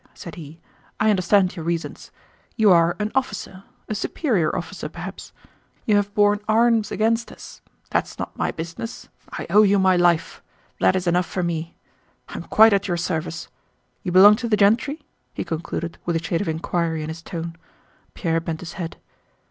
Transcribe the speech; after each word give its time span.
said 0.15 0.33
he. 0.33 0.57
"I 0.99 1.11
understand 1.11 1.55
your 1.55 1.63
reasons. 1.63 2.09
You 2.55 2.71
are 2.71 2.95
an 2.97 3.11
officer... 3.13 3.65
a 3.87 3.93
superior 3.93 4.55
officer 4.55 4.89
perhaps. 4.89 5.31
You 5.85 5.95
have 5.95 6.11
borne 6.15 6.39
arms 6.47 6.91
against 6.91 7.31
us. 7.31 7.61
That's 7.91 8.17
not 8.17 8.35
my 8.35 8.49
business. 8.49 9.09
I 9.33 9.45
owe 9.51 9.61
you 9.61 9.77
my 9.77 9.95
life. 9.97 10.41
That 10.79 10.95
is 10.95 11.05
enough 11.05 11.27
for 11.27 11.43
me. 11.43 11.75
I 12.29 12.33
am 12.37 12.45
quite 12.45 12.73
at 12.73 12.87
your 12.87 12.97
service. 12.97 13.47
You 14.01 14.11
belong 14.11 14.37
to 14.37 14.49
the 14.49 14.57
gentry?" 14.57 15.03
he 15.35 15.43
concluded 15.43 15.99
with 16.03 16.15
a 16.15 16.23
shade 16.23 16.41
of 16.41 16.49
inquiry 16.49 17.03
in 17.03 17.09
his 17.09 17.21
tone. 17.21 17.55
Pierre 18.15 18.39
bent 18.41 18.61
his 18.61 18.73
head. 18.81 18.97